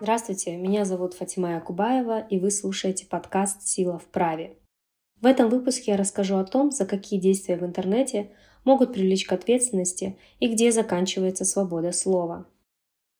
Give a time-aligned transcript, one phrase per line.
[0.00, 4.56] Здравствуйте, меня зовут Фатима Якубаева, и вы слушаете подкаст «Сила в праве».
[5.20, 8.32] В этом выпуске я расскажу о том, за какие действия в интернете
[8.64, 12.46] могут привлечь к ответственности и где заканчивается свобода слова.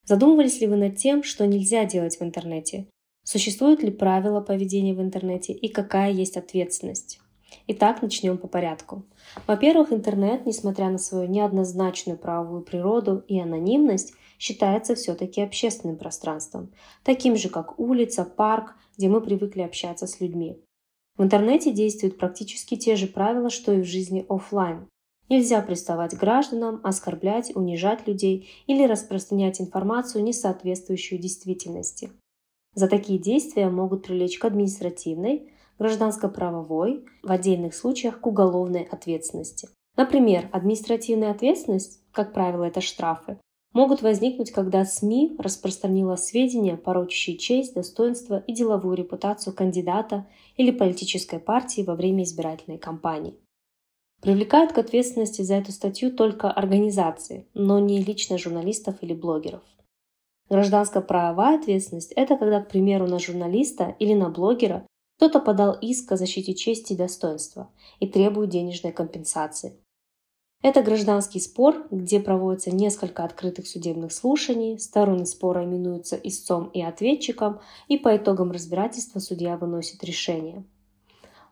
[0.04, 2.88] Задумывались ли вы над тем, что нельзя делать в интернете?
[3.22, 7.20] Существуют ли правила поведения в интернете и какая есть ответственность?
[7.66, 9.04] Итак, начнем по порядку.
[9.46, 16.72] Во-первых, интернет, несмотря на свою неоднозначную правовую природу и анонимность, считается все-таки общественным пространством,
[17.04, 20.58] таким же как улица, парк, где мы привыкли общаться с людьми.
[21.16, 24.88] В интернете действуют практически те же правила, что и в жизни офлайн.
[25.28, 32.10] Нельзя приставать гражданам, оскорблять, унижать людей или распространять информацию, не соответствующую действительности.
[32.74, 39.68] За такие действия могут привлечь к административной, гражданско-правовой, в отдельных случаях к уголовной ответственности.
[39.96, 43.38] Например, административная ответственность, как правило, это штрафы,
[43.72, 51.38] могут возникнуть, когда СМИ распространила сведения, порочащие честь, достоинство и деловую репутацию кандидата или политической
[51.38, 53.34] партии во время избирательной кампании.
[54.20, 59.62] Привлекают к ответственности за эту статью только организации, но не лично журналистов или блогеров.
[60.50, 64.84] Гражданско-правовая ответственность– это когда, к примеру, на журналиста или на блогера
[65.20, 67.68] кто-то подал иск о защите чести и достоинства
[67.98, 69.76] и требует денежной компенсации.
[70.62, 77.60] Это гражданский спор, где проводится несколько открытых судебных слушаний, стороны спора именуются истцом и ответчиком,
[77.86, 80.64] и по итогам разбирательства судья выносит решение.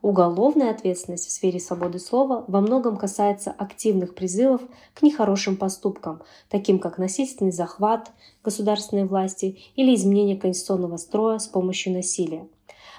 [0.01, 4.63] Уголовная ответственность в сфере свободы слова во многом касается активных призывов
[4.95, 11.93] к нехорошим поступкам, таким как насильственный захват государственной власти или изменение конституционного строя с помощью
[11.93, 12.49] насилия–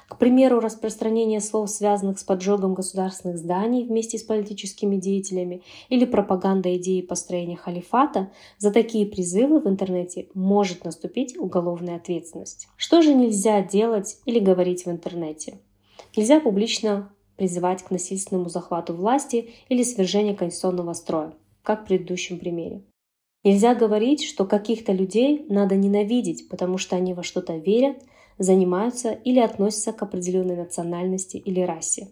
[0.09, 6.75] к примеру, распространение слов, связанных с поджогом государственных зданий вместе с политическими деятелями или пропаганда
[6.77, 12.67] идеи построения халифата, за такие призывы в интернете может наступить уголовная ответственность.
[12.75, 15.59] Что же нельзя делать или говорить в интернете?
[16.17, 22.81] Нельзя публично призывать к насильственному захвату власти или свержению конституционного строя, как в предыдущем примере.
[23.43, 27.97] Нельзя говорить, что каких-то людей надо ненавидеть, потому что они во что-то верят–
[28.39, 32.07] занимаются или относятся к определенной национальности или расе.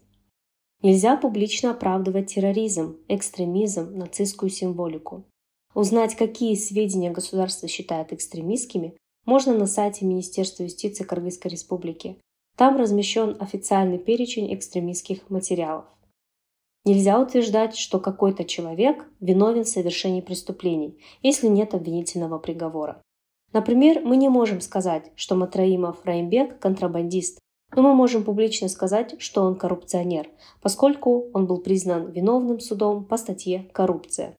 [0.83, 5.25] Нельзя публично оправдывать терроризм, экстремизм, нацистскую символику.
[5.73, 8.95] Узнать, какие сведения государство считает экстремистскими,
[9.25, 12.17] можно на сайте Министерства юстиции Кыргызской Республики.
[12.55, 15.85] Там размещен официальный перечень экстремистских материалов.
[16.85, 23.01] Нельзя утверждать, что какой-то человек виновен в совершении преступлений, если нет обвинительного приговора.
[23.57, 27.39] Например, мы не можем сказать, что Матраимов Раимбек– контрабандист,
[27.75, 30.29] но мы можем публично сказать, что он коррупционер,
[30.61, 34.35] поскольку он был признан виновным судом по статье «Коррупция».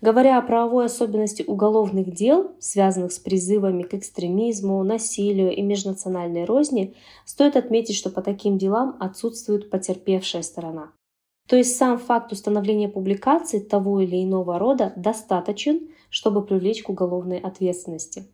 [0.00, 6.94] Говоря о правовой особенности уголовных дел, связанных с призывами к экстремизму, насилию и межнациональной розни,
[7.26, 10.92] стоит отметить, что по таким делам отсутствует потерпевшая сторона.
[11.48, 17.38] То есть сам факт установления публикации того или иного рода достаточен, чтобы привлечь к уголовной
[17.38, 18.26] ответственности.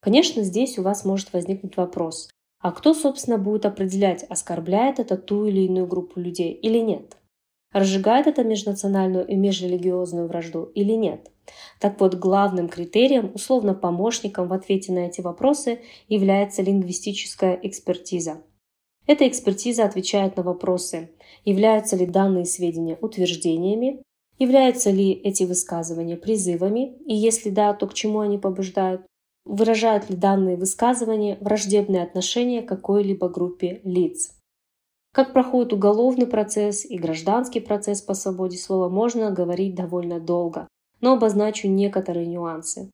[0.00, 2.28] Конечно, здесь у вас может возникнуть вопрос,
[2.58, 7.16] а кто, собственно, будет определять, оскорбляет это ту или иную группу людей или нет?
[7.72, 11.30] Разжигает это межнациональную и межрелигиозную вражду или нет?
[11.80, 18.42] Так вот, главным критерием, условно помощником в ответе на эти вопросы является лингвистическая экспертиза.
[19.06, 21.12] Эта экспертиза отвечает на вопросы,
[21.44, 24.02] являются ли данные сведения утверждениями,
[24.42, 29.06] Являются ли эти высказывания призывами, и если да, то к чему они побуждают?
[29.44, 34.34] Выражают ли данные высказывания враждебное отношение к какой-либо группе лиц?
[35.14, 40.66] Как проходит уголовный процесс и гражданский процесс по свободе слова, можно говорить довольно долго,
[41.00, 42.90] но обозначу некоторые нюансы.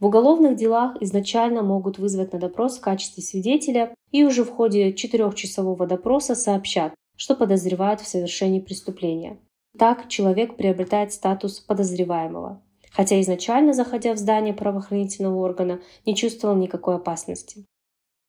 [0.00, 4.92] В уголовных делах изначально могут вызвать на допрос в качестве свидетеля и уже в ходе
[4.92, 9.38] четырехчасового допроса сообщат, что подозревают в совершении преступления.
[9.78, 16.96] Так человек приобретает статус подозреваемого, хотя изначально, заходя в здание правоохранительного органа, не чувствовал никакой
[16.96, 17.64] опасности.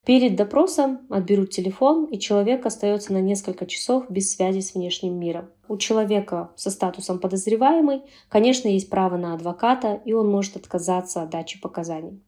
[0.06, 5.50] Перед допросом отберут телефон, и человек остается на несколько часов без связи с внешним миром.
[5.68, 11.32] У человека со статусом подозреваемый, конечно, есть право на адвоката, и он может отказаться от
[11.32, 12.24] дачи показаний.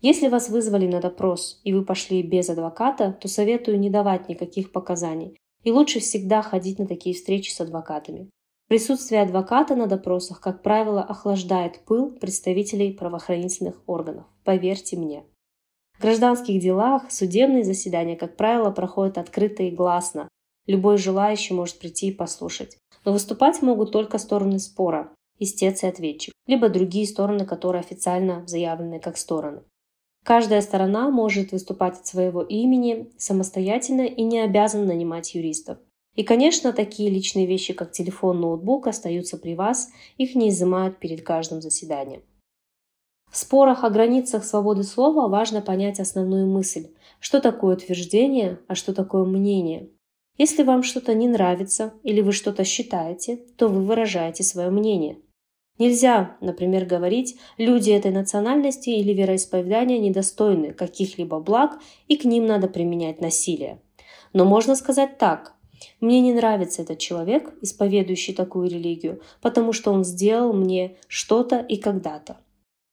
[0.00, 4.72] Если вас вызвали на допрос, и вы пошли без адвоката, то советую не давать никаких
[4.72, 5.38] показаний.
[5.62, 8.28] И лучше всегда ходить на такие встречи с адвокатами.
[8.68, 14.24] Присутствие адвоката на допросах, как правило, охлаждает пыл представителей правоохранительных органов.
[14.42, 15.24] Поверьте мне.
[15.98, 20.28] В гражданских делах судебные заседания, как правило, проходят открыто и гласно.
[20.66, 22.78] Любой желающий может прийти и послушать.
[23.04, 25.12] Но выступать могут только стороны спора.
[25.38, 29.62] истец и ответчик, либо другие стороны, которые официально заявлены как стороны.
[30.24, 35.78] Каждая сторона может выступать от своего имени самостоятельно и не обязана нанимать юристов.
[36.14, 41.22] И, конечно, такие личные вещи, как телефон, ноутбук, остаются при вас, их не изымают перед
[41.22, 42.22] каждым заседанием.
[43.30, 48.94] В спорах о границах свободы слова важно понять основную мысль, что такое утверждение, а что
[48.94, 49.90] такое мнение.
[50.38, 55.18] Если вам что-то не нравится или вы что-то считаете, то вы выражаете свое мнение.
[55.78, 62.68] Нельзя, например, говорить, люди этой национальности или вероисповедания недостойны каких-либо благ и к ним надо
[62.68, 63.80] применять насилие.
[64.32, 65.53] Но можно сказать так.
[66.00, 71.76] Мне не нравится этот человек, исповедующий такую религию, потому что он сделал мне что-то и
[71.76, 72.38] когда-то.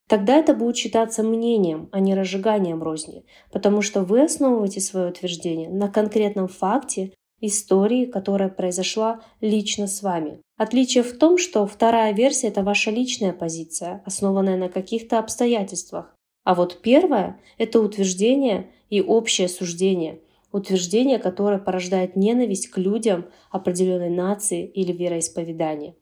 [0.08, 5.70] Тогда это будет считаться мнением, а не разжиганием розни, потому что вы основываете свое утверждение
[5.70, 10.42] на конкретном факте, истории, которая произошла лично с вами.
[10.58, 16.16] Отличие в том, что вторая версия– это ваша личная позиция, основанная на каких-то обстоятельствах.
[16.44, 20.20] А вот первая– это утверждение и общее суждение.
[20.52, 25.96] Утверждение, которое порождает ненависть к людям определенной нации или вероисповедания.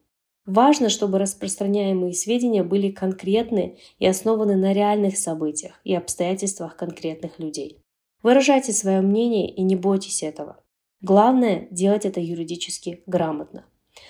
[0.46, 7.78] Важно, чтобы распространяемые сведения были конкретны и основаны на реальных событиях и обстоятельствах конкретных людей.
[8.22, 10.62] Выражайте свое мнение и не бойтесь этого.
[11.00, 13.64] Главное– делать это юридически грамотно.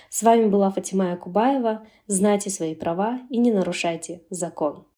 [0.08, 1.86] С вами была Фатима Якубаева.
[2.06, 4.86] Знайте свои права и не нарушайте закон.